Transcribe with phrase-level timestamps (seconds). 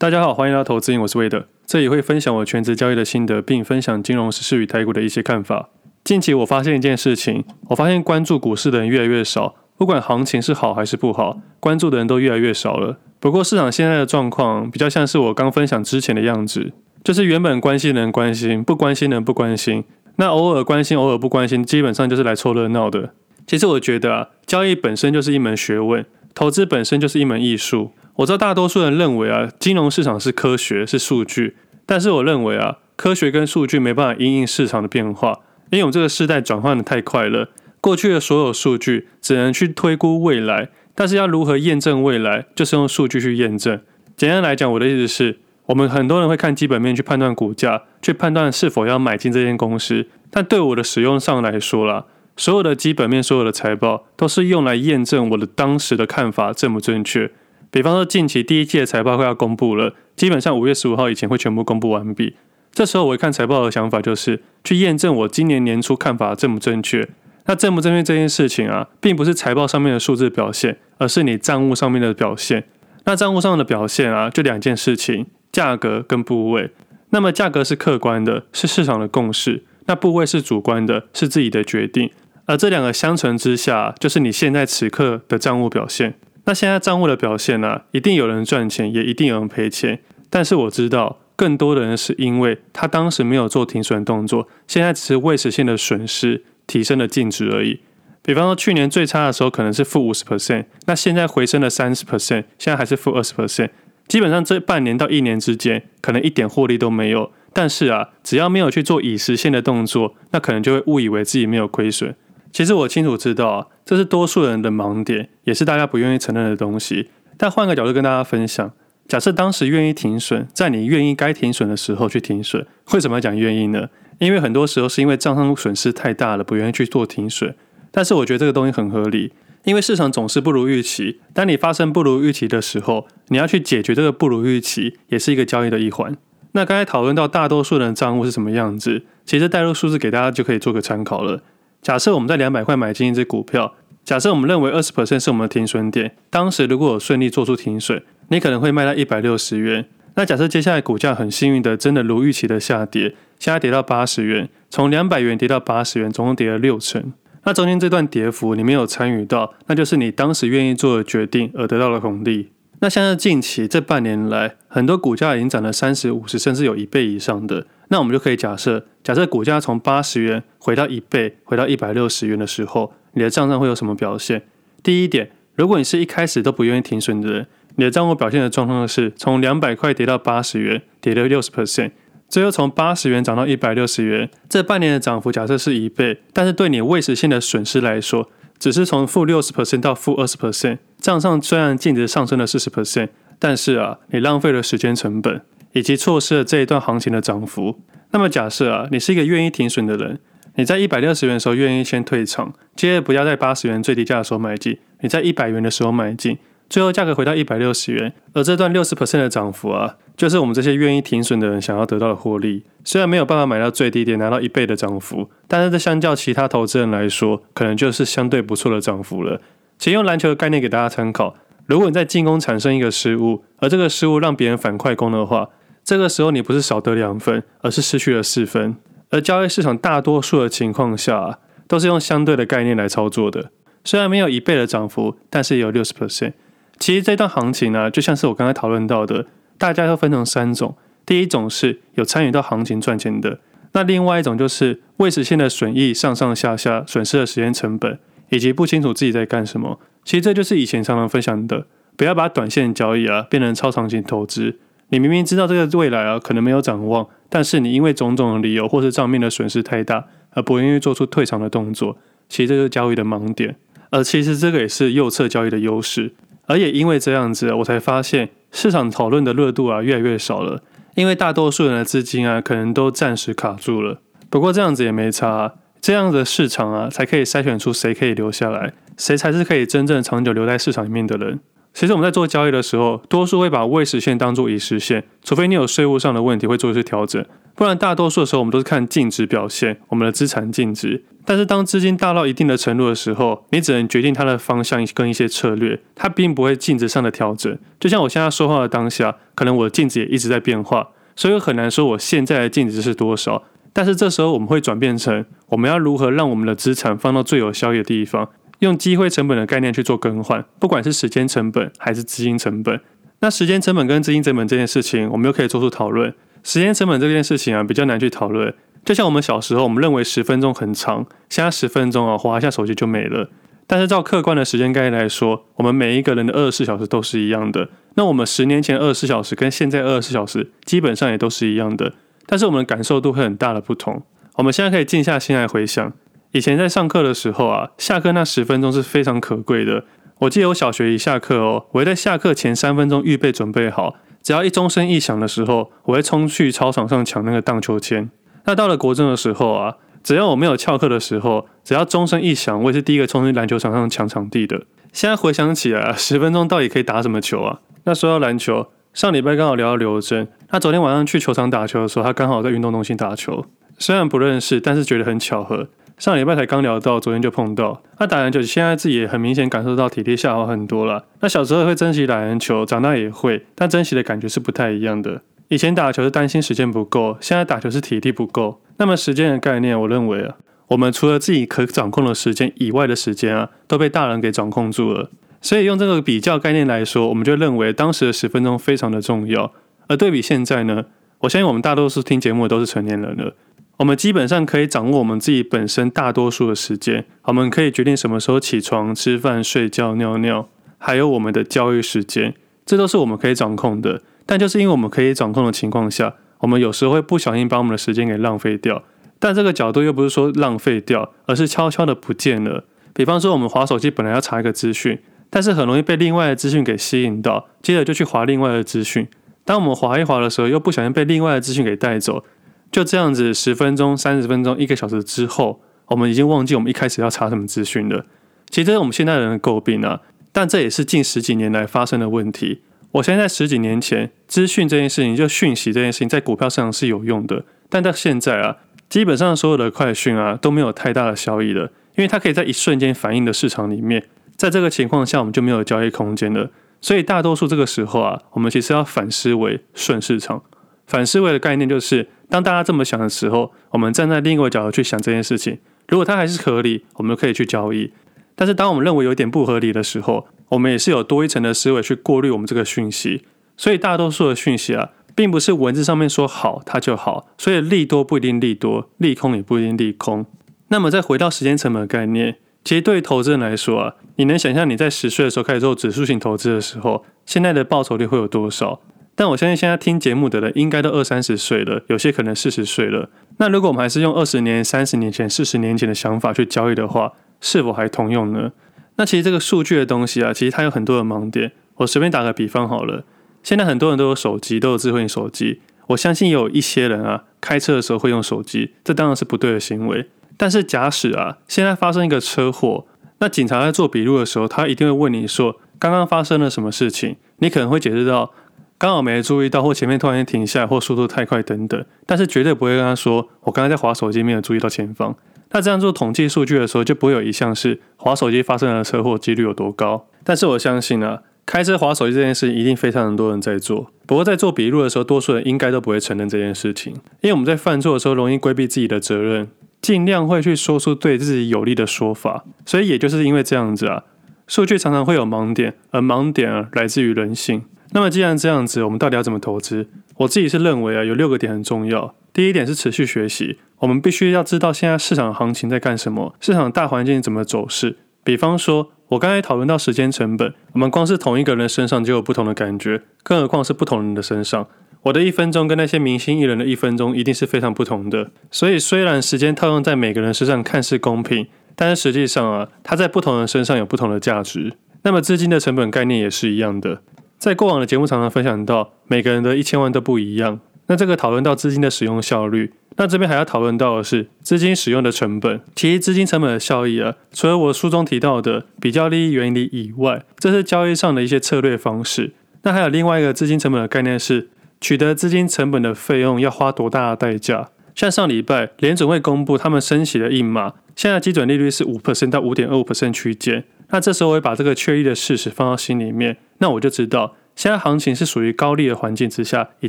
[0.00, 5.68] 大家好，欢迎来到投资瘾，我是魏德，这里会分享我全职交易的心得，并分享金融时事与台股的一些看法。
[6.02, 12.96] 近期我发现一件事情，我发现关注股市的人越来越少，不管行情是好还是不好，关注的人都越来越少了。
[13.18, 16.72] 不过市场现在的状况比较像是我刚分享之前的样子，
[17.04, 19.84] 就是原本关心的人关心，不关心的人不关心，
[20.16, 23.12] 那偶尔关心，偶尔不关心，基本上就是来凑热闹的。
[23.46, 27.90] 其实我觉得啊，交易本身就是一门学问，投资本身就是一门艺术。
[28.16, 31.56] 我知道大多数人认为啊，金融市场是科学，是数据。
[31.86, 37.48] 但是我认为啊，科学跟数据没办法因应市场的变化，因为我们这个时代转换的太快了。
[37.80, 43.80] 过去的所有数据只能去推估未来，但是要如何验证未来，就是用数据去验证。
[44.16, 50.06] 简单来讲，我的意思是，我们很多人会看基本面去判断股价，去判断是否要买进这间公司。
[50.30, 52.04] 但对我的使用上来说啦，
[52.36, 57.30] 所有的基本面、所有的财报都是用来验证我的当时的看法正不正确。
[57.70, 62.34] 比方说，近期第一季的财报会要公布了，基本上五月十五号以前会全部公布完毕。
[62.72, 67.08] 这时候我一看财报的想法就是去验证我今年年初看法正不正确。
[67.46, 72.64] 那正不正确这件事情啊，并不是财报上面的数字表现，而是你账务上面的表现。
[73.04, 76.70] 那账务上的表现啊，就两件事情：价格跟部位。
[77.10, 82.10] 那么价格是客观的，是市场的共识；那部位是主观的，是自己的决定。
[82.46, 86.14] 而这两个相乘之下，就是你现在此刻的账务表现。
[86.50, 87.82] 那现在账户的表现呢、啊？
[87.92, 90.00] 一定有人赚钱，也一定有人赔钱。
[90.28, 97.78] 但是我知道，更多的人是因为他当时没有做停损动作，现在只是未实现的损失提升了净值而已。
[98.20, 103.68] 比方说，去年最差的时候可能是负五十 percent，那现在回升了三十 percent，现在还是负二十 percent。
[104.08, 107.30] 基本上这半年到一年之间，可能一点获利都没有。
[107.52, 112.16] 但是啊，只要没有去做已实现的动作，那可能就会误以为自己没有亏损。
[112.52, 117.08] 其实我清楚知道，这是多数人的盲点，也是大家不愿意承认的东西。
[117.36, 118.72] 但换个角度跟大家分享，
[119.08, 123.88] 假设当时愿意停损，在你愿意该停损的时候去停损，为什么要讲愿意呢？
[124.18, 127.54] 因为很多时候是因为账上损失太大了，不愿意去做停损。
[127.90, 129.32] 但是我觉得这个东西很合理，
[129.64, 131.20] 因为市场总是不如预期。
[131.32, 136.16] 当你发生不如预期的时候，你要去解决这个不如预期，也是一个交易的一环。
[136.52, 141.42] 那刚才讨论到大多数人的账户是什么样子，其实带入数字给大家就可以做个参考了。
[141.82, 143.74] 假设我们在两百块买进一只股票，
[144.04, 149.86] 假设我们认为二十 percent 是我们的停损点，当时如果有顺利做出停损，你可能会卖到一百六十元。
[150.14, 157.12] 那假设接下来股价很幸运的真的如预期的下跌，现在跌到八十元，从两百元跌到八十元，总共跌了六成。
[157.44, 162.50] 那中间这段跌幅你没有参与到，那就是你当时愿意做的决定而得到了红利。
[162.82, 167.66] 那像是近期这半年来，很多股价已经涨了三十、五十，甚至有一倍以上的。
[167.88, 174.42] 那我们就可以假设，假设股价从八十元回到一倍，回到一百六十元的时候，你的账上会有什么表现？
[174.82, 177.46] 第一点，如果你是一开始都不愿意停损的人，
[177.76, 181.90] 你的账户表现的状况是从两百块跌到八十元，跌了六十 percent，
[182.30, 188.30] 最后从八十元涨到一百六十元，这半年的涨幅假设是一倍，但是对你未实现的损失来说，
[188.60, 193.08] 只是从负六十 percent 到负二十 percent，账上虽然净值上升了四十 percent，
[193.40, 195.42] 但是啊，你浪费了时间成本。
[195.72, 197.78] 以及错失了这一段行情的涨幅。
[198.10, 200.18] 那么假设啊，你是一个愿意停损的人，
[200.56, 206.38] 你在一百六十元的时候愿意先退场，接着不要在八十元最低价的时候买进，你在一百元的时候买进，
[206.70, 212.62] 最后价格回到一百六十元，而这段六十 percent 的涨幅啊，就是我们这些愿意停损的人想要得到的获利。
[212.84, 219.40] 虽然没有办法买到最低点，拿到一倍的涨幅，但是这相较其他投资人来说，可能就是相对不错的涨幅了。
[219.78, 221.34] 请用篮球的概念给大家参考，
[221.66, 225.48] 如果你在进攻产生一个失误，而这个失误让别人反快攻的话，
[225.82, 228.76] 这个时候你不是少得两分，而是失去了四分。
[229.10, 233.50] 而交易市场大多数的情况下啊，都是用相对的概念来操作的。
[233.82, 236.34] 虽然没有一倍的涨幅，但是也有六十 percent。
[236.80, 239.26] 其实这段行情呢，就像是我刚才讨论到的，
[239.58, 240.76] 大家都分成三种。
[241.04, 243.38] 第一种是有参与到行情赚钱的，
[243.72, 247.98] 那另外一种就是未实现的损益上上下下，损失了时间成本，
[248.30, 249.78] 以及不清楚自己在干什么。
[250.04, 254.56] 其实这就是以前常常分享的，不要把短线交易啊变成超长期投资。
[254.88, 263.56] 你明明知道这个未来啊可能没有展望，但是你因为种种的理由或是账面的损失太大，而不愿意做出退场的动作，其实这就是交易的盲点。
[263.90, 266.14] 而其实这个也是右侧交易的优势。
[266.50, 270.64] 而也因为这样子，我才发现市场讨论的热度啊越来越少了，
[270.96, 274.00] 因为大多数人的资金啊可能都暂时卡住了。
[274.28, 281.38] 不过这样子也没差，这样的市场啊才可以筛选出谁可以留下来，谁才是可以真正长久留在市场里面的人。
[281.72, 287.24] 其实我们在做交易的时候，多数会把未实现当做已实现，除非你有税务上的问题会做一些调整，
[287.54, 291.04] 不然大多数的时候我们都是看净值表现，我们的资产净值。
[291.30, 297.56] 但是当资金大到一定的程度的时候，你只能决定它的方向跟一些策略，它并不会净值上的调整。
[297.78, 303.44] 就像我现在说话的当下，可能我的净值也一直在变化，所以很难说我现在的净值是多少。
[303.72, 308.28] 但是这时候我们会转变成，我们要如何让我们的资产放到最有效益的地方，
[308.58, 312.80] 用机会成本的概念去做更换，不管是时间成本还是资金成本。
[313.20, 316.12] 那时间成本跟资金成本这件事情，我们又可以做出讨论。
[316.42, 318.52] 时间成本这件事情啊，比较难去讨论。
[318.84, 323.28] 就像我们小时候，我们认为十分钟很长，现在十分钟啊，滑一下手机就没了。
[323.66, 327.68] 但是照客观的时间概念来说，我们每一个人的二十四小时都是一样的。
[327.94, 331.92] 那我们十年前二十四小时跟现在二十四小时，基本上也都是一样的。
[332.26, 334.02] 但是我们的感受度会很大的不同。
[334.36, 335.92] 我们现在可以静下心来回想，
[336.32, 339.84] 以前在上课的时候啊，下课那十分钟是非常可贵的。
[340.20, 348.10] 我记得我小学一下课哦，我会在下课前三分钟预备准备好，只要一钟声一响的时候，我会冲去操场上抢那个荡秋千。
[348.44, 354.62] 那到了国中的时候啊，只要我没有翘课的时候，只要钟声一响，我也是第一个冲进篮球场上抢场地的。
[354.92, 357.60] 现在回想起来啊，十分钟到底可以打什么球啊？
[357.84, 363.44] 那说到篮球，上礼拜刚好聊到刘真，他昨天晚上去球场打球的时候，他刚好在运动中心打球。
[363.78, 365.68] 虽然不认识，但是觉得很巧合。
[365.96, 367.82] 上礼拜才刚聊到，昨天就碰到。
[367.98, 371.04] 他打篮球，现在自己也很明显感受到体力下滑很多了。
[371.20, 375.20] 那小时候会珍惜打篮球，长大也会，但珍惜的感觉是不太一样的。
[375.50, 378.62] 以前打球是担心时间不够，现在打球是体力不够。
[378.76, 380.36] 那么时间的概念，我认为啊，
[380.68, 385.10] 我们除了自己可掌控的时间以外的时间啊，都被大人给掌控住了。
[385.40, 389.52] 所以用这个比较概念来说，我们就认为当时的十分钟非常的重要。
[389.88, 390.84] 而对比现在呢，
[391.22, 393.34] 我相信我们大多数听节目的都是成年人了，
[393.78, 400.48] 我们基本上可以掌握我们自己本身大多数的时间，我们可以决定什么时候起床、吃饭、睡觉、尿尿，
[400.78, 404.02] 还有我们的教育时间，这都是我们可以掌控的。
[404.26, 408.82] 但就是因为我们可以掌控的情况下，我们有时候会不小心把我们的时间给浪费掉。
[409.18, 412.64] 但这个角度又不是说浪费掉，而是悄悄的不见了。
[412.94, 419.06] 比方说，我们滑手机本来要查一个资讯，但是很容易被另外的资讯给吸引到，接着就去滑另外的资讯。
[419.44, 422.24] 当我们滑一滑的时候，又不小心被另外的资讯给带走，
[422.72, 428.06] 就这样子十分钟、三十分钟、一个小时之后，我们已经忘记我们一开始要查什么资讯了。
[428.48, 430.00] 其实这是我们现代人的诟病啊，
[430.32, 432.62] 但这也是近十几年来发生的问题。
[432.92, 437.44] 我相信在十几年前，资讯这件事情，就讯息这件事情，在股票市场是有用的。
[437.68, 438.56] 但到现在啊，
[438.88, 444.04] 基本上所有的快讯啊都没有太大的效益了，因为它可以在一瞬间反映的市场里面，
[444.36, 446.50] 在这个情况下，我们就没有交易空间了。
[446.80, 450.42] 所以大多数这个时候啊，我们其实要反思维顺市场。
[450.86, 457.92] 反思维的概念就是，当大家这么想的时候，我们站在另一个角度去想这件事情，如果它还是合理，我们可以去交易。
[458.40, 463.22] 但是当我们认为有点不合理的时候，我们也是有多一层的思维去过滤我们这个讯息，
[463.54, 470.24] 所以大多数的讯息啊，并不是文字上面说好它就好，所以利多不一定利多，利空也不一定利空。
[470.68, 478.80] 那么再回到时间成本的概念，其实对于投资人来说啊，你能想象你在十岁的时候开始做指数型投资的时候，现在的报酬率会有多少？
[479.14, 483.10] 但我相信现在听节目的人应该都二三十岁了，有些可能四十岁了。
[483.36, 488.52] 那如果我们还是用二十年、三十年前、四十年前的想法去交易的话，是否还通用呢？
[488.96, 491.52] 那其实这个数据的东西啊，其实它有很多的盲点。
[491.76, 493.04] 我随便打个比方好了，
[493.42, 495.60] 现在很多人都有手机，都有智慧型手机。
[495.88, 500.06] 我相信有一些人啊，开车的时候会用手机，这当然是不对的行为。
[500.36, 502.86] 但是假使啊，现在发生一个车祸，
[503.18, 507.16] 那警察在做笔录的时候，他一定会问你说，刚刚发生了什么事情？
[507.38, 508.32] 你可能会解释到，
[508.76, 511.82] 刚好没注意到，或前面突然间停下来，或速度太快等等。
[512.04, 515.16] 但是绝对不会跟他说，我刚才在划手机，没有注意到前方。
[515.52, 520.06] 那这样做统计数据的时候，就不会有一项是滑手机发生的车祸几率有多高。
[520.22, 523.90] 但是我相信啊，开车滑手机这件事一定非常多人在做。
[524.06, 529.48] 不过在做笔录的时候，多数人应该都不会承认这件事情，因为我们在犯错的时候容易规避自己的责任，
[529.82, 532.44] 尽量会去说出对自己有利的说法。
[532.64, 534.04] 所以也就是因为这样子啊，
[534.46, 537.64] 数据常常会有盲点，而盲点啊来自于人性。
[537.92, 539.88] 那么既然这样子，我们到底要怎么投资？
[540.18, 542.14] 我自己是认为啊，有六个点很重要。
[542.32, 547.96] 第一点是持续学习，我们必须要知道现在市场行情在干什么，市场大环境怎么走势。
[548.22, 554.66] 比方说，我刚才讨论到时间成本，我们光是同一个人身上就有不同的感觉，更何况是不同人的身上。
[555.04, 558.30] 我的一分钟跟那些明星艺人的一分钟一定是非常不同的。
[558.50, 564.74] 所以，虽然时间套用在每个人身上看似公平，但是实际上啊，它在不同人身上有不同的价值。
[565.02, 567.00] 那么，资金的成本概念也是一样的。
[567.38, 570.60] 在过往的节目常常分享到，每个人的一千万都不一样。
[570.88, 575.60] 那这个讨论到资金的使用效率，那这边还要讨论到的是资金使用的成本。
[575.74, 582.32] 提资金成本的效益啊，除了我书中提到的比较利益原理以外，这是交易上的一些策略方式。
[582.62, 584.48] 那还有另外一个资金成本的概念是，
[584.80, 587.70] 取得资金成本的费用要花多大的代价？
[587.94, 593.64] 像上礼拜联准会公布他们升息的印码，现在基准利率是五 percent 到五点二五 percent 区间。
[593.88, 599.88] 那这时候我会把这个确立的事实放到心里面，那我就知道现在行情是属于高利的环境之下，以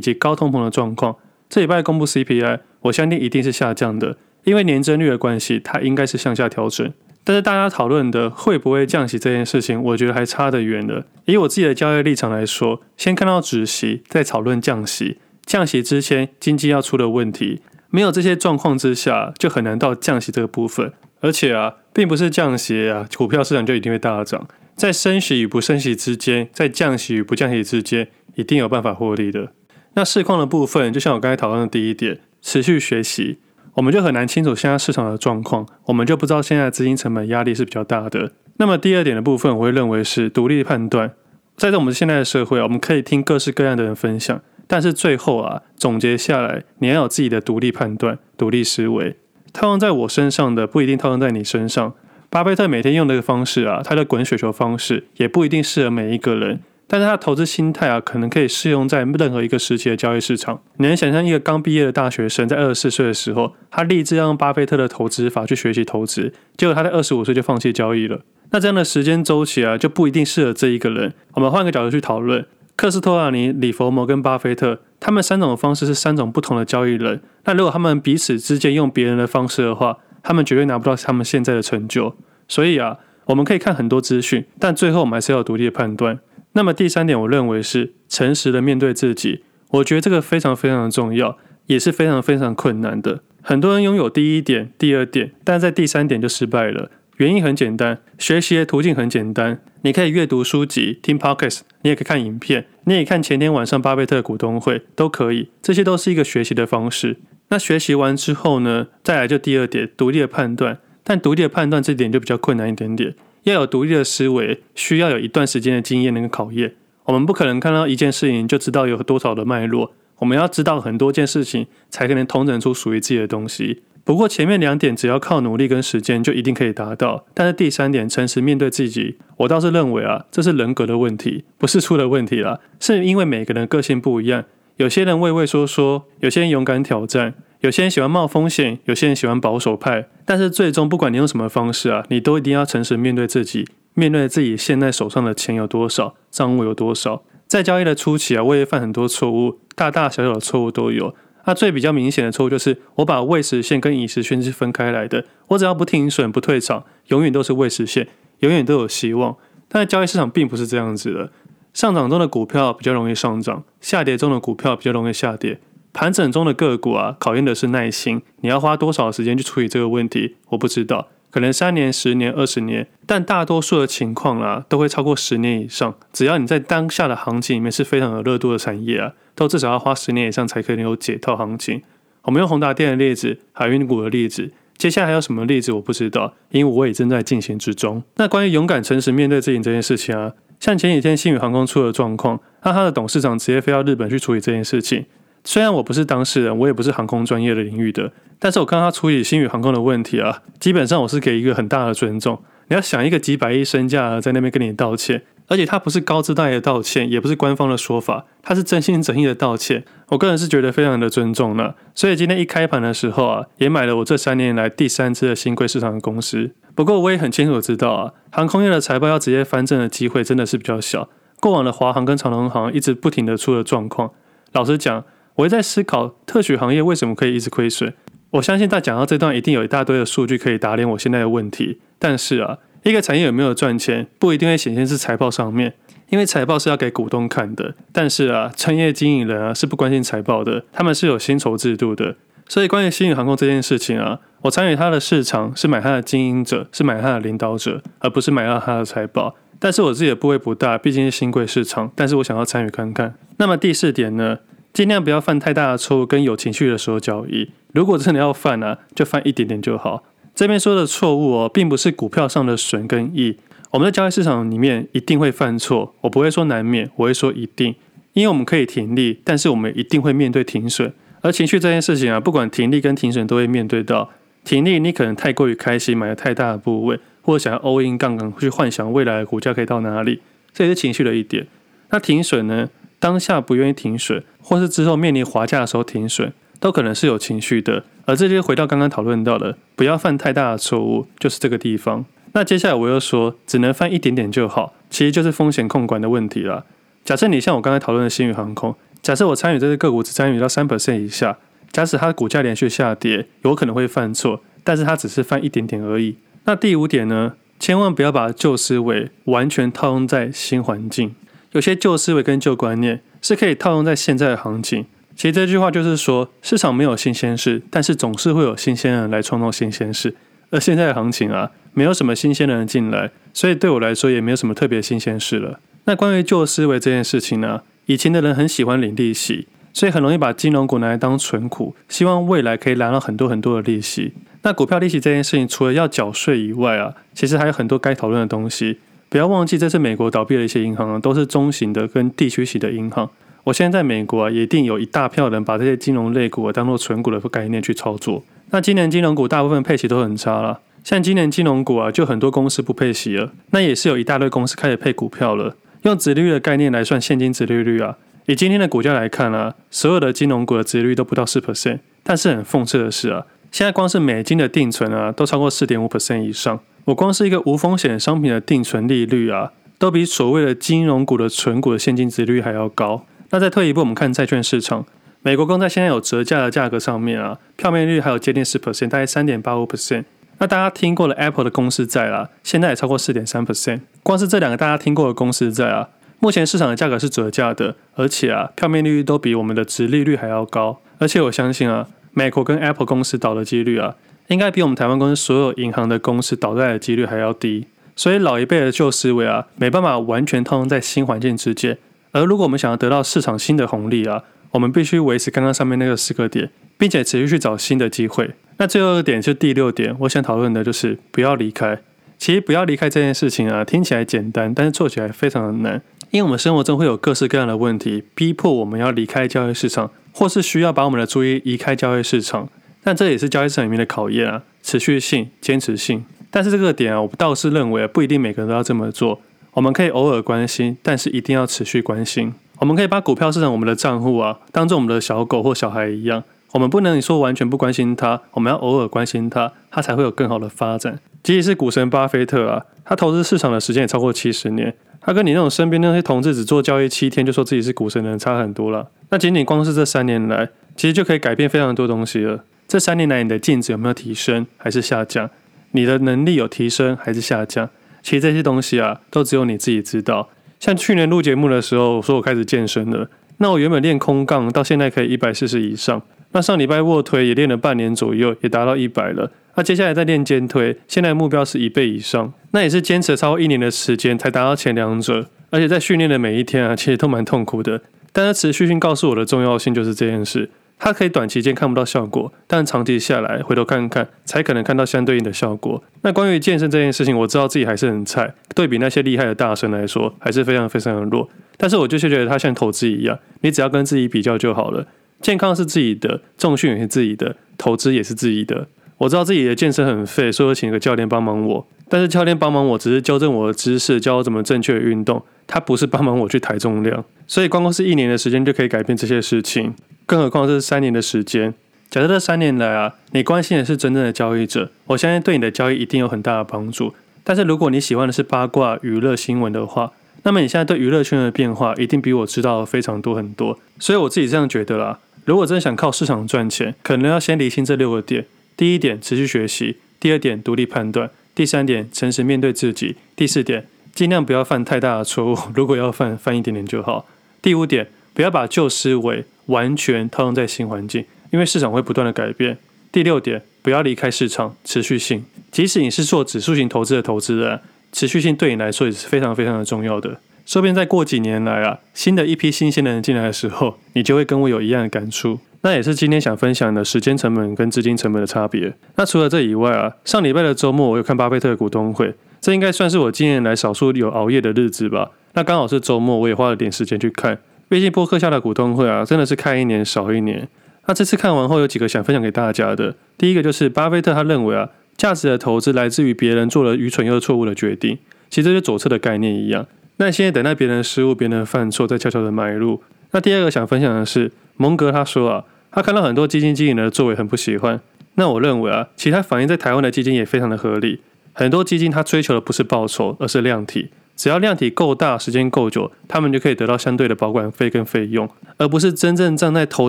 [0.00, 1.16] 及高通膨的状况。
[1.52, 6.90] 这礼拜公布 CPI，我相信一定是下降的，因为年增率的关系，它应该是向下调整。
[7.24, 11.04] 但是大家讨论的会不会降息这件事情，我觉得还差得远了。
[11.26, 15.18] 以我自己的交易立场来说，先看到止息，再讨论降息。
[15.44, 20.94] 降息之前，经济要出的问题，没有这些状况之下，就很难到降息这个部分。
[21.20, 24.48] 而且啊，并不是降息啊，股票市场就一定会大涨。
[24.74, 29.52] 在升息与不升息之间，在降息与不降息之间，一定有办法获利的。
[29.94, 33.38] 那市况的部分，就像我刚才讨论的第一点，持续学习。
[33.74, 38.32] 我们就很难清楚现在市场的状况，我们就不知道现在资金成本压力是比较大的。
[38.58, 41.12] 那么第二点的部分，我会认为是独立判断。
[41.56, 49.16] 在这我们现在的社会啊，我们可以听各式各样的人分享，但是最后啊，总结下来，你要有自己的独立判断、独立思维。
[49.52, 51.94] 套用在我身上的不一定套用在你身上。
[52.28, 56.60] 巴菲特每天用的方式啊，他的滚雪球方式也不一定适合每一个人。
[56.92, 60.60] 但是他的投资心态啊，可能可以适用在任何一个时期的交易市场。
[60.76, 68.20] 你能想象一个刚毕业的大学生在二十四岁的时候，他立志要用巴菲特的投资法去学习投资，结果他在二十五岁就放弃交易了。
[68.50, 71.14] 那这样的时间周期啊，就不一定适合这一个人。
[71.32, 72.44] 我们换个角度去讨论，
[72.76, 77.22] 克斯托尔尼、李佛摩跟巴菲特，他们三种方式是三种不同的交易人。
[77.44, 82.14] 那如果他们彼此之间用别人的方式的话，他们绝对拿不到他们现在的成就。
[82.46, 86.18] 所以啊，我们可以看很多资讯，但最后我们还是要独立的判断。
[86.52, 89.44] 那么第三点，我认为是诚实的面对自己。
[89.70, 93.20] 我觉得这个非常非常的重要，也是非常非常困难的。
[93.40, 96.90] 很多人拥有第一点、第二点，但在第三点就失败了。
[97.16, 99.60] 原因很简单，学习的途径很简单。
[99.82, 105.50] 你可以阅读书籍、听 Podcast，你也可以看影片，你也看前天晚上巴菲特的股东会，都可以。
[105.62, 107.18] 这些都是一个学习的方式。
[107.48, 110.78] 那学习完之后呢，再来就第二点，独立的判断。
[111.04, 113.14] 但独立的判断这点就比较困难一点点。
[113.44, 116.74] 要有独立的思维，需要有一段时间的经验能够考验。
[117.04, 123.82] 我们不可能看到一件事情就知道有多少的脉络，我们要知道很多件事情，才可能统整出属于自己的东西。
[124.04, 134.44] 不过前面两点只要靠努力跟时间就一定可以达到，但是第三点诚实面对自己，我倒是认为啊，这是人格的问题，不是出了问题啦，是因为每个人个性不一样，
[134.76, 137.34] 有些人畏畏缩缩，有些人勇敢挑战。
[137.62, 147.22] 有些人喜欢冒风险，有些人喜欢保守派，但是最终不管你用什么方式啊，你都一定要诚实面对自己，面对自己现在手上的钱有多少，账户有多少。
[147.46, 151.14] 在交易的初期啊，我也犯很多错误，大大小小的错误都有。
[151.44, 158.08] 那最比较明显的错误就是我把未实现跟已实现是分开来的，我只要不停损不退场，永远都是未实现，
[158.40, 159.36] 永远都有希望。
[159.68, 161.30] 但是交易市场并不是这样子的，
[161.72, 165.60] 上涨中的股票比较容易上涨，下跌中的股票比较容易下跌。
[165.92, 168.22] 盘整中的个股啊，考验的是耐心。
[168.40, 170.36] 你要花多少时间去处理这个问题？
[170.48, 175.94] 我不知道，可能三年、十年、二十年，但大多数的情况啊，都会超过十年以上。
[176.12, 181.82] 只要你在当下的行情里面是非常有热度的产业啊，都至少要花十年以上才可能有解套行情。
[182.22, 185.72] 我们用宏达电的例子，海运股的例子，接下来还有什么例子？
[185.72, 188.02] 我不知道，因为我也正在进行之中。
[188.16, 195.04] 那关于勇敢诚实面对自己这件事情啊，像前几天新宇航空出了状况，那他的董事长直接飞到日本去处理这件事情。
[195.44, 202.42] 虽然我不是当事人，我也不是航空专业的领域的，但是我看到他处理新宇航空的问题啊，基本上我是给一个很大的尊重。
[202.68, 209.84] 你要想一个几百亿身价在那边跟你道歉，而且他不是高姿态的道歉，也不是官方的说法，他是真心真意的道歉。
[210.08, 211.74] 我个人是觉得非常的尊重了。
[211.94, 216.52] 所以今天一开盘的时候啊，也买了我这三年来第三支的新贵市场的公司。
[216.74, 221.08] 不过我也很清楚知道啊，航空业的财报要直接翻正的机会真的是比较小。
[221.40, 224.12] 过往的华航跟长荣航一直不停的出了状况，
[224.52, 225.04] 老实讲。
[225.36, 227.92] 我也在思考特许行业为什么可以一直亏损。
[228.32, 231.80] 我相信在讲到这段，一定有一大堆的数据可以打脸我现在的问题。
[231.98, 235.74] 但是啊，一个产业有没有赚钱，不一定会显现在财报上面，
[236.08, 237.74] 因为财报是要给股东看的。
[237.92, 242.16] 但是啊，专业经营人啊是不关心财报的，他们是有薪酬制度的。
[242.48, 249.36] 所以关于新宇航空这件事情啊，我参与它的市场是买它的经营者，是买它的领导者，而不是买到它的财报。
[249.58, 253.14] 但是我自己的部位不大，毕竟是新贵市场，但是我想要参与看看。
[253.36, 254.38] 那么第四点呢？
[254.72, 257.50] 尽量不要犯太大的错误，跟有情绪的时候交易。
[257.72, 260.02] 如果真的要犯啊，就犯一点点就好。
[260.34, 263.36] 这边说的错误哦，并不是股票上的损跟益。
[263.72, 267.74] 我们在交易市场里面一定会犯错，我不会说难免，我会说一定。
[268.14, 270.92] 因为我们可以停利，但是我们一定会面对停损。
[271.20, 274.10] 而情绪这件事情啊，不管停利跟停损都会面对到。
[274.44, 280.20] 停利，你可能太过于开心，买了太大的部位，或者想要 all in 杠杆去幻想未来的股价可以到哪里，
[280.52, 281.46] 这也是情绪的一点。
[281.90, 282.68] 那停损呢？
[283.02, 287.82] 当下不愿意停损，或是之后面临滑价的时候停损，都可能是有情绪的。
[288.04, 292.04] 而这就回到刚刚讨论到的，不要犯太大的错误，就是这个地方。
[292.34, 296.64] 那接下来我又说，只能犯一点点就好，其实就是风险控管的问题了。
[297.04, 301.36] 假设你像我刚才讨论的星宇航空，假设我参与这只个股只参与到三百分以下，
[301.72, 306.14] 假使它的股价连续下跌，有可能会犯错，但是它只是犯一点点而已。
[306.44, 307.34] 那第五点呢？
[307.58, 311.14] 千万不要把旧思维完全套用在新环境，
[311.52, 314.86] 有些旧思维跟旧观念是可以套用在现在的行情。
[315.14, 320.14] 其实这句话就是说，市场没有新鲜事，但是总是会有新鲜人来创造新鲜事。
[320.50, 325.60] 而现在的行情啊，没有什么新鲜人进来，所以对我来说也没有什么特别新鲜事了。
[325.84, 334.14] 那关于旧思维这件事情呢，以前的人很喜欢领利息，所以很容易把金融股拿来当存股，希望未来可以拿到很多很多的利息。
[334.42, 338.78] 那股票利息这件事情，除了要缴税以外啊，其实还有很多该讨论的东西。
[339.12, 343.10] 不要忘记，这次美国倒闭的一些银行，都是中型的跟地区型的银行。
[343.44, 348.24] 我现在在美国啊，一定有一大票人把这些金融类股啊当做存股的概念去操作。
[348.52, 353.30] 那今年金融股大部分配息都很差了，像今年金融股啊，就很多公司不配息了。
[353.50, 355.56] 那也是有一大堆公司开始配股票了。
[355.82, 361.80] 用殖利率的概念来算现金殖利率啊，以今天的股价来看啊，所有的金融股的殖利率都不到四 percent。
[362.02, 363.26] 但是很讽刺的是啊。
[363.50, 366.58] 现在光是美金的定存啊，都超过四点五 percent 以上。
[366.86, 373.06] 我光是一个无风险商品的定存利率啊，都比所谓的金融股的存股的现金殖利率还要高。
[373.30, 374.84] 那再退一步，我们看债券市场，
[375.22, 380.04] 美国公债现在有折价的价格上面啊，票面率还有接近四 percent，大概三点八五 percent。
[380.38, 383.82] 那大家听过了 Apple 的公司债啦，现在也超过四点三 percent。
[384.02, 390.80] 光是这两个大家听过的公司债啊，目前市场的价格是折价的，而且啊，票面利率都比我们的殖利率还要高。
[390.98, 391.86] 而且我相信啊。
[392.14, 393.94] 美国跟 Apple 公司倒的几率啊，
[394.28, 397.66] 应该比我们台湾公司所有银行的公司倒债的几率还要低。
[397.94, 401.76] 所以老一辈的旧思维啊，没办法完全套用在新环境之间。
[402.12, 408.30] 而如果我们想要得到市场新的红利啊，我们必须维持刚刚上面那个四个点，并且持续去找新的机会。
[408.56, 411.78] 那最后一个点就第六点，我想讨论的就是不要离开。
[412.18, 415.82] 其实不要离开这件事情啊，听起来简单，但是做起来非常的难。
[416.10, 419.90] 因为我们生活中会有各式各样的问题，逼迫我们要离开交易市场。
[420.14, 422.46] 或是需要把我们的注意移开交易市场，
[422.82, 426.04] 但这也是交易市场里面的考验啊，持续性、坚持性。
[426.30, 429.20] 但是这个点啊，我倒是认为不一定每个人都要这么做。
[429.52, 432.32] 我们可以偶尔关心，但是一定要持续关心。
[432.58, 440.98] 我们可以把股票市场、我们的账户啊，当做我们的小狗或小孩一样，我们不能说完全不关心它，我们要偶尔关心它，它才会有更好的发展。
[441.22, 444.74] 即使是股神巴菲特啊，他投资市场的时间也超过七十年。
[445.00, 448.88] 他跟你那种身边那些同志只做交易七天就说自己是股神的人差很多了。
[449.10, 452.44] 那仅仅光是这三年来，其实就可以改变非常多东西了。
[452.72, 455.28] 这三年来，你的镜子有没有提升还是下降？
[455.72, 457.68] 你的能力有提升还是下降？
[458.02, 460.30] 其实这些东西啊，都只有你自己知道。
[460.58, 463.10] 像去年录节目的时候，我说我开始健身了。
[463.36, 466.00] 那我原本练空杠到现在可以一百四十以上。
[466.30, 469.30] 那上礼拜卧推也练了半年左右，也达到一百了。
[469.56, 472.32] 那接下来再练肩推，现在目标是一倍以上。
[472.52, 475.28] 那也是坚持了超过一年的时间才达到前两者。
[475.50, 477.82] 而且在训练的每一天啊，其实都蛮痛苦的。
[478.14, 480.48] 但是持续性告诉我的重要性就是这件事，
[480.84, 485.80] 它可以短期间看不到效果，但长期下来回头看看，才可能看到相对应的效果。
[486.00, 491.28] 那关于健身这件事情，我知道自己还是很菜，对比那些厉害的大神来说，还是非常非常的弱。
[491.56, 494.84] 但是我就是觉得它像投资一样，你只要跟自己比较就好了。
[495.20, 498.66] 健康是自己的，重训也是自己的，投资也是自己的。
[499.02, 501.66] 我知道自己的健身很废，所以我请个教练帮忙我。
[501.88, 507.04] 但是教练帮忙我只是纠正我的姿势，教我怎么正确的运动，他不是帮忙我去抬重量。
[507.26, 509.74] 所以光光是一年的时间就可以改变这些事情，
[510.06, 511.52] 更何况是三年的时间。
[511.90, 516.94] 假设这三年来啊，你关心的是真正的交易者，我相信对你的交易一定有很大的帮助。
[517.24, 519.90] 但是如果你喜欢的是八卦娱乐新闻的话，
[520.22, 523.58] 那么你现在对娱乐圈的变化一定比我知道的非常多很多。
[523.80, 528.26] 所以我自己这样觉得啦，如果真的想靠市场赚钱，可能要先厘清这六个点。
[528.56, 537.06] 第一点，持续学习；第二点，独立判断；第三点，诚实面对自己；第四点，尽量不要犯太大的错误， 如果要犯，犯一点点就好；
[537.40, 542.56] 第五点，不要把旧思维完全套用在新环境，因为市场会不断的改变；
[542.90, 547.60] 第六点，不要离开市场，持续性，即使你是做指数型投资的投资人，
[547.90, 550.20] 持续性对你来说也是非常非常的重要的。
[550.44, 555.38] 说不定再过几年来啊，新的一批新鲜的人进来的时候，你就会跟我有一样的感触。
[555.62, 558.74] 那也是今天想分享的时间成本跟资金成本的差别。
[558.96, 565.12] 那除了这以外啊，上礼拜的周末我有看巴菲特的股东会，这应该算是我今年来少数有熬夜的日子吧。
[565.34, 567.38] 那刚好是周末，我也花了点时间去看。
[567.68, 570.48] 毕竟播客下的股东会啊，真的是看一年少一年。
[570.86, 572.96] 那这次看完后，有几个想分享给大家的。
[573.16, 577.96] 第一个就是巴菲特他认为啊，价值的投资来自于别人做了愚蠢又错误的决定，
[578.28, 579.64] 其实就左侧的概念一样。
[579.98, 582.82] 那现在等待别人失误、别人犯错，再悄悄的买入。
[583.12, 585.44] 那第二个想分享的是，蒙格他说啊。
[585.72, 587.80] 他看到很多基金经理人的作为很不喜欢。
[588.14, 591.00] 那我认为啊，其他反映在台湾的基金也非常的合理。
[591.32, 593.88] 很多基金他追求的不是报酬，而是量体。
[594.14, 599.88] 只要量体够大，时间够久，他们就可以得到相对的保管费跟费用，而不是真正站在投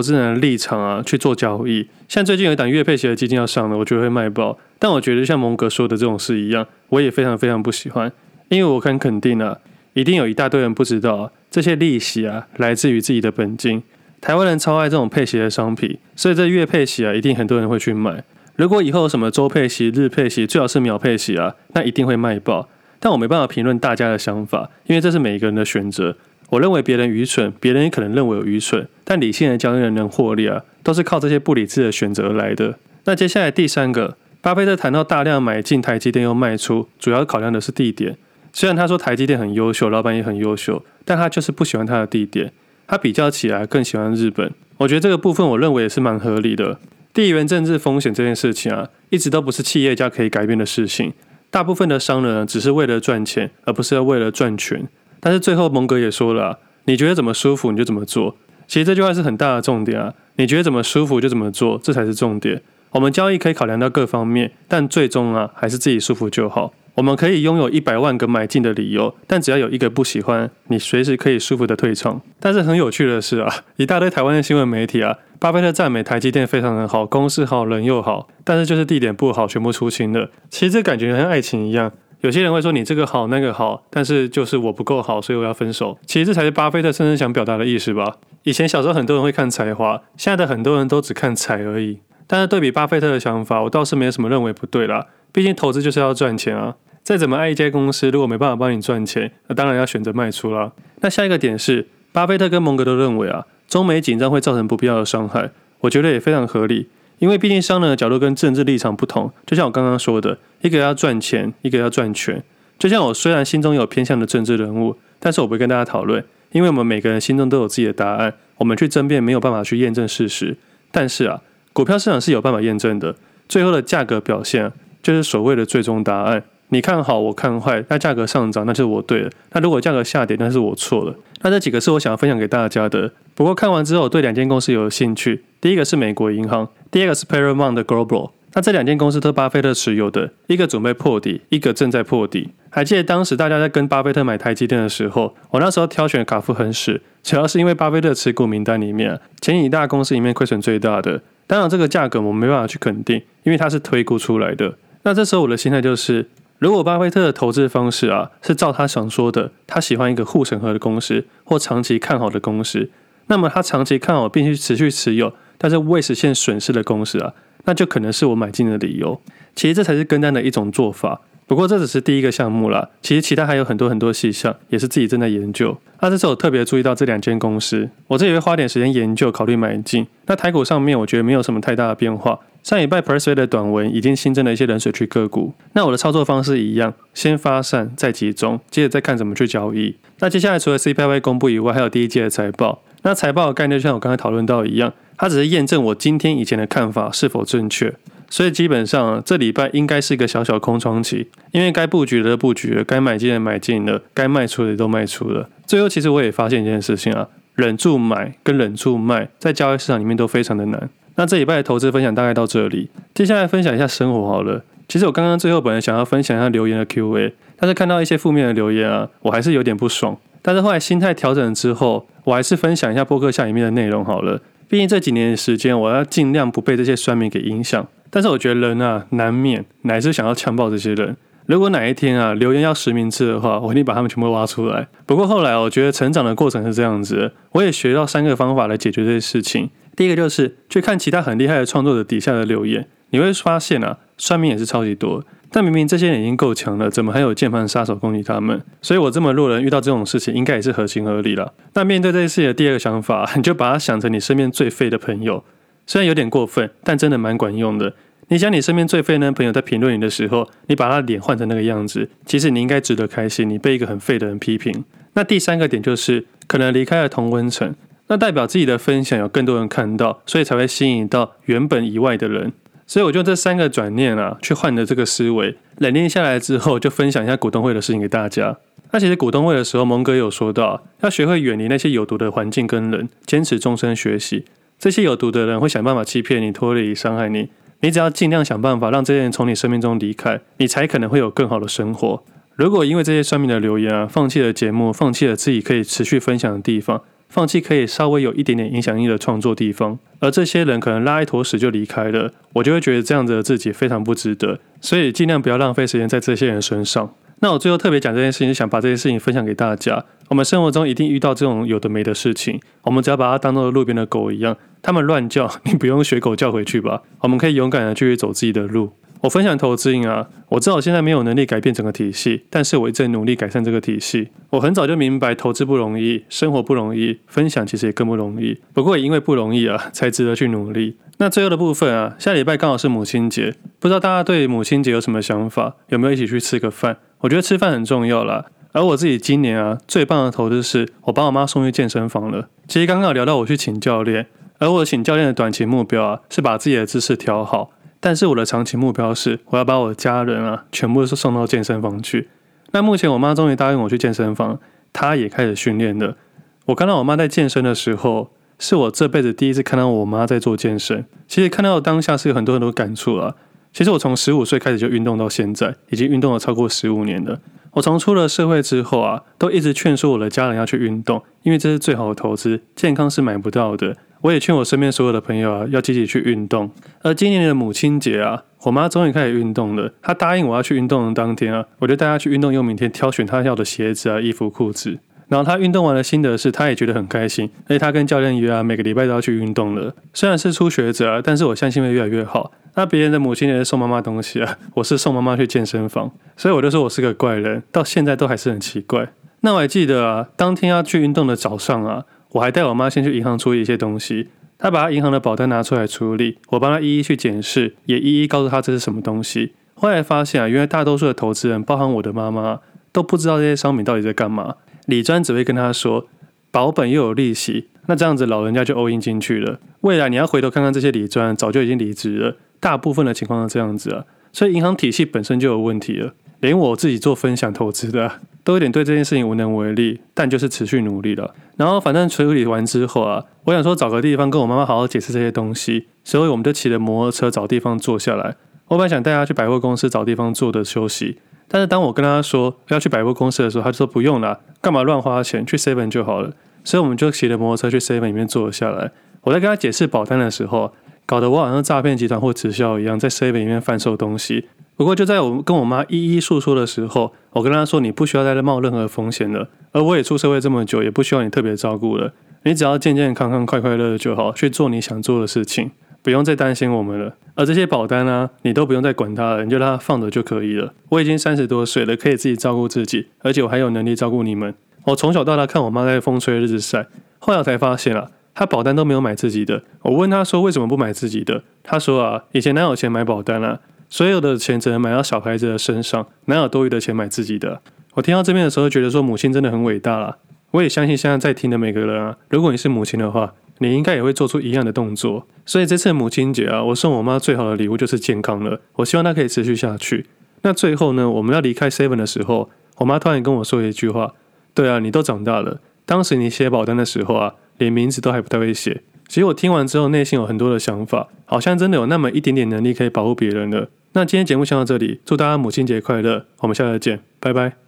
[0.00, 1.86] 资人的立场啊去做交易。
[2.08, 4.58] 像最近有一档月配息的基金要上了，我觉得会卖爆。
[4.78, 8.10] 但我觉得像蒙格说的这种事一样，我也非常非常不喜欢，
[8.48, 9.58] 因为我很肯定啊，
[9.92, 13.82] 一定有一大堆人不知道啊，这些利息啊来自于自己的本金。
[14.24, 18.24] 台湾人超爱这种配息的商品，所以这月配息啊，一定很多人会去买。
[18.56, 22.70] 如果以后有什么周配息、日配息，最好是秒配息啊，那一定会卖爆。
[22.98, 26.16] 但我没办法评论大家的想法，因为这是每一个人的选择。
[26.48, 32.78] 我认为别人愚蠢，别人也可能认为我愚蠢，但理性的交易人能获利啊，都是靠这些不理智的选择而来的。
[33.04, 38.16] 那接下来第三个，巴菲特谈到大量买进台积电又卖出，主要考量的是地点。
[38.54, 42.54] 虽然他说台积电很优秀，老板也很优秀，但他就是不喜欢他的地点。
[42.86, 44.52] 他比较起来更喜欢日本。
[44.78, 46.78] 我觉得这个部分我认为也是蛮合理的。
[47.12, 51.12] 地缘政治风险这件事情啊，一直都不是企业家可以改变的事情。
[51.50, 54.88] 大部分的商人，只是为了赚钱，而不是要为了赚权。
[55.20, 58.36] 但是最后蒙格也说了，你觉得怎么舒服你就怎么做。
[58.66, 62.60] 其实这句话是很大的重点啊，你觉得怎么舒服就怎么做，这才是重点。
[62.90, 66.72] 我们交易可以考量到各方面，但最终啊，还是自己舒服就好。
[66.94, 72.20] 我们可以拥有一百万个买进的理由，但只要有一个不喜欢，你随时可以舒服的退场。
[72.38, 80.30] 但是很有趣的是啊，一大堆台湾的新闻媒体啊，巴菲特赞美台积电非常的好，公司好，人又好，但是就是地点不好，全部出清了。
[80.48, 85.98] 其实这感觉像爱情一样，有些人会说你这个好那个好，但是就是我不够好，所以我要分手。
[86.06, 88.18] 其实这才是巴菲特真正想表达的意思吧。
[88.44, 91.98] 以前小时候很多人会看才华，现在的很多人都只看财而已。
[92.26, 95.06] 但是对比巴菲特的想法，我倒是没有什么认为不对啦。
[95.32, 96.76] 毕竟投资就是要赚钱啊。
[97.02, 100.72] 再怎么爱一家公司，如果没办法帮你赚钱，那当然要选择卖出啦。
[101.00, 105.50] 那下一个点是，巴菲特跟蒙格都认为啊，中美紧张会造成不必要的伤害。
[105.80, 109.30] 我觉得也非常合理，因为毕竟商人的角度跟政治立场不同。
[109.44, 112.42] 就像我刚刚说的，一个要赚钱，一个要赚权。
[112.78, 118.32] 就像我虽然心中有偏向的政治人物，但是我不会跟大家讨论，因为我们每个人心中都有自己的答案。
[118.56, 120.56] 我们去争辩没有办法去验证事实。
[120.90, 121.42] 但是啊，
[121.74, 123.16] 股票市场是有办法验证的，
[123.48, 126.44] 最后的价格表现就是所谓的最终答案。
[126.68, 131.16] 你看好，我看坏，那价格上涨，那就是我对了；那如果价格下跌，那是我错了。
[131.42, 133.10] 那这几个是我想要分享给大家的。
[133.34, 135.42] 不过看完之后，对两间公司有兴趣。
[135.60, 138.30] 第一个是美国银行，第二个是 Paramount Global。
[138.52, 142.50] 那这两间公司都巴菲特持有的，一个准备破底，一个正在破底。
[142.70, 151.20] 还记得当时大家在跟巴菲特买台积电的时候，我那时候挑选卡夫很死，主要是因为巴菲特持股名单里面前几大公司里面亏损最大的。
[151.46, 154.76] 当然这个价格我没办法去肯定，因为它是推估出来的。
[155.02, 156.28] 那这时候我的心态就是。
[156.60, 162.88] 如果巴菲特的投资方式啊是照他想说的，他喜欢一个护城河的公司或长期看好的公司，
[163.26, 169.20] 那么他长期看好并且持续持有，但是未实现损失的公司啊，那就可能是我买进的理由。
[169.54, 171.20] 其实这才是跟单的一种做法。
[171.46, 175.76] 不过这只是第一个项目啦，其实其他还有很多很多细项，也是自己正在研究。
[176.00, 180.06] 那这次我特别注意到这两间公司，我这也会花点时间研究，考虑买进。
[180.26, 182.38] 那台股上面我觉得没有什么太大的变化。
[182.62, 185.52] 上礼拜 Pressway 的短文已经新增了一些冷水区个股。
[185.74, 189.94] 那我的操作方式一样，先发散再集中，接着再看怎么去交易。
[190.20, 192.82] 那接下来除了 CPI 公布以外，还有第一季的财报。
[193.02, 197.94] 那财报的概念就像我刚才讨论到一样，它只是验证我今天以前的看法是否正确。
[198.28, 205.48] 所以基本上这礼拜应该是一个小小空窗期，因为该布局的布局了，该买进的买进了，该卖出的都卖出了。
[205.66, 210.88] 最后其实我也发现一件事情啊，忍住买跟忍住卖，在交易市场里面都非常的难。
[211.16, 214.64] 那这礼拜的投资分享大概到这里，接下来分享一下生活好了。
[214.88, 220.18] 其实我刚刚最后本来想要分享一下留言的 Q&A，但是看到一些负面的留言啊，我还是有点不爽。
[220.42, 224.42] 但是后来心态调整之后，我还是分享一下播客下里面的内容好了。
[224.68, 227.86] 毕竟这几年的时间，我要尽量不被这些酸民给影响。
[228.14, 231.16] 但是我觉得人啊，难免乃是想要强暴这些人。
[231.46, 234.86] 如果哪一天啊留言要实名制的话，我一定把他们全部挖出来。
[235.04, 239.68] 不过后来我觉得成长的过程是这样子，我也学到三个方法来解决这些事情。
[239.96, 245.24] 第一个就是去看其他很厉害的创作者底下的留言，你会发现啊，算命也是超级多。
[245.50, 248.62] 但明明这些人已经够强了，怎么还有键盘杀手攻击他们？
[248.80, 251.52] 所以我这么弱人遇到这种事情，应该也是合情合理了。
[251.72, 255.44] 那面对这件事情的第二个想法，你就把他想成你身边最废的朋友，
[255.86, 257.92] 虽然有点过分，但真的蛮管用的。
[258.28, 264.84] 你想你身边最废的朋友在评论你的时候，你把他的脸换成那个样子，其实你应该值得开心，你被一个很废的人批评。
[265.12, 267.74] 那第三个点就是可能离开了同温层。
[268.08, 272.52] 那代表自己的分享有更多人看到，所以才会吸引到原本以外的人。
[272.86, 278.58] 所以我就这三个转念啊，去换的这个思维，冷静下来之后，就分享一下股东会的事情给大家。
[278.90, 284.44] 那其实股东会的时候，蒙哥有说到，要学会远离那些有毒的环境跟人，坚持终身学习。
[284.78, 287.48] 这些有毒的人会想办法欺骗你、脱离、伤害你。
[287.80, 292.22] 你只要尽量想办法让这些人从你生命中离开，你才可能会有更好的生活。
[292.56, 304.60] 如果因为这些算命的留言啊，放弃了节目，放弃了自己可以持续分享的地方，放弃可以稍微有一点点影响力的创作地方，而这些人可能拉一坨屎就离开了，我就会觉得这样子的自己非常不值得。
[304.80, 307.12] 所以尽量不要浪费时间在这些人身上。
[307.44, 310.02] 那我最后特别讲这件事情，想把这件事情分享给大家。
[310.30, 317.02] 我们生活中一定遇到这种有的没的事情，我们只要把它当做路边的狗一样，它们乱叫， 你不用学狗叫回去吧。
[317.20, 318.92] 我们可以勇敢的继续走自己的路。
[319.24, 324.28] 我分享投资瘾啊，我知道我现在没有能力改变整个体系，但是我一直努力改善这个体系。
[324.50, 328.58] 我很早就明白投资不容易，生活不容易，分享其实也更不容易。
[328.74, 330.98] 不过也因为不容易啊，才值得去努力。
[331.16, 335.76] 那最后的部分啊，下礼拜刚好是母亲节，不知道大家对母亲节有什么想法？
[335.88, 336.98] 有没有一起去吃个饭？
[337.20, 338.44] 我觉得吃饭很重要啦。
[338.72, 342.50] 而我自己今年啊，最棒的投资是我把我妈送去健身房了。
[342.68, 344.26] 其实刚刚有聊到我去请教练，
[344.58, 347.70] 而我请教练的短期目标啊，是把自己的姿势调好。
[348.04, 352.28] 但是我的长期目标是，我要把我的家人啊，全部都送到健身房去。
[352.72, 354.60] 那目前我妈终于答应我去健身房，
[354.92, 356.18] 她也开始训练了。
[356.66, 361.06] 我看到我妈在健身的时候，是我这辈子第一次看到我妈在做健身。
[361.26, 363.36] 其实看到当下是有很多很多感触啊。
[363.72, 367.40] 其实我从十五岁开始就运动到现在，已经运动了超过十五年了。
[367.72, 373.96] 我从出了社会之后啊，都一直劝说我的家人要去运动，因为这是最好的投资，健康是买不到的。
[374.24, 376.70] 我也劝我身边所有的朋友啊，要积极去运动。
[377.02, 379.92] 而今年的母亲节啊，我妈终于开始运动了。
[380.00, 384.98] 她答应我要去运动的当天啊，我就带她去运动用品店挑选她要的鞋子啊、衣服、裤子。
[385.28, 387.50] 然后她运动完的心得是，她也觉得很开心。
[387.66, 389.94] 而且她跟教练约啊，每个礼拜都要去运动了。
[390.14, 392.50] 虽然是初学者啊，但是我相信会越来越好。
[392.76, 399.10] 那别人的母亲节送妈妈东西啊， 我是送妈妈去健身房，所以我就说我是个怪人，到现在都还是很奇怪。
[399.42, 402.04] 那我还记得啊，当天要去运动的早上啊。
[402.34, 409.52] 我还带我妈先去银行处理一些东西，她把她银行的保单拿出来处理，我帮她一一去检视，也一一告诉她这是什么东西。
[409.74, 414.56] 后来发现啊，原来大多数的投资人，包含我的妈妈，都不知道这些商品到底在干嘛。
[414.86, 416.08] 理专只会跟她说
[416.50, 419.60] 保本又有利息，那这样子老人家就 all in 进去了。
[419.82, 426.14] 未来你要回头看看这些理专早就已经离职了，大部分的情况是这样子啊，所以银行体系本身就有问题了。
[426.44, 431.34] 连我自己做分享投资的，都有点对这件事情无能为力，但就是持续努力了。
[431.56, 438.36] 然后反正处理完之后啊，我想说找个地方跟我妈妈好好解释这些东西，所以我们就骑着摩托车找地方坐下来。
[438.68, 441.16] 我本来想带她去百货公司找地方坐的休息，
[441.48, 446.34] 但是当我跟她说要去百货公司的时候，她就说不用了，干嘛乱花钱，去 Seven 就好了。
[446.62, 448.90] 所以我们就骑着摩托车去 Seven 里面坐了下来。
[449.22, 450.74] 我在跟她解释保单的时候，
[451.06, 454.48] 搞得我好像诈骗集团或直销一样，在 Seven 里面贩售东西。
[454.76, 462.12] 不过就在我跟我妈一一诉说的时候，我跟她说：“你不需要再冒任何风险了，而我也出社会这么久，也不需要你特别照顾了。
[462.42, 465.70] 你只要健健康康、快快乐乐就好，去做你想做的事情，
[466.02, 467.14] 不用再担心我们了。
[467.36, 470.74] 而这些保单啊，你都不用再管它了，你就让它放着就可以了。
[470.88, 474.54] 我已经三十多岁了，可以自己照顾自己，而且我还有能力照顾你们。
[474.86, 476.88] 我从小到大看我妈在风吹日晒，
[477.20, 479.62] 后来我才发现啊，她保单都没有买自己的。
[479.82, 483.60] 我问她说为什么不买自己的，她说啊，以前哪有钱买保单啊？”
[483.94, 487.60] 所有的钱只能买到小孩子的身上，哪有多余的钱买自己的？
[487.92, 490.18] 我听到这边的时候，觉得说母亲真的很伟大了。
[490.50, 495.28] 我也相信现在在听的每个人啊，如果你是母亲的话，你应该也会做出一样的动作。
[495.46, 498.60] 所以这次母亲节啊，我送我妈最好的礼物就是健康了。
[498.72, 500.06] 我希望她可以持续下去。
[500.42, 504.14] 那最后呢，我们要离开 Seven 的时候，我妈突然跟我说一句话
[504.52, 508.82] ：“对啊，你都长大了，当时你写保单的时候啊，连名字都还不太会写。”
[509.14, 513.68] 其实我听完之后，内心有很多的想法，好像真的有那么一点点能力可以保护别人了。
[513.92, 517.63] 那今天节目先到这里，祝大家母亲节快乐，我们下次见，拜拜。